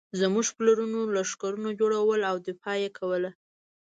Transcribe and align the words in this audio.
زموږ 0.19 0.47
پلرونو 0.57 0.99
لښکرونه 1.15 1.69
جوړول 1.79 2.21
او 2.31 2.35
دفاع 2.47 2.77
یې 2.83 2.89
کوله. 2.97 3.31